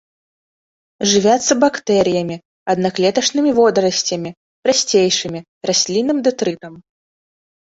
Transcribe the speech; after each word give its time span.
Жывяцца 1.09 1.53
бактэрыямі, 1.63 2.35
аднаклетачнымі 2.75 3.51
водарасцямі, 3.59 4.29
прасцейшымі, 4.69 5.39
раслінным 5.73 6.17
дэтрытам. 6.31 6.73